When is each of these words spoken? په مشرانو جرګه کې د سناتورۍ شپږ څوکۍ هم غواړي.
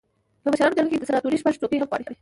په 0.43 0.47
مشرانو 0.51 0.77
جرګه 0.77 0.91
کې 0.91 0.99
د 0.99 1.07
سناتورۍ 1.09 1.37
شپږ 1.41 1.53
څوکۍ 1.61 1.77
هم 1.79 1.89
غواړي. 1.89 2.05